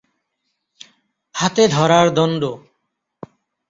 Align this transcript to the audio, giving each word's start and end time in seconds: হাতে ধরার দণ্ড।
হাতে 1.35 1.63
ধরার 1.67 2.07
দণ্ড। 2.13 2.43